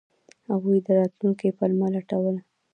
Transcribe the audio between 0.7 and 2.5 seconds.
د راتلونکي پلمه لټوله.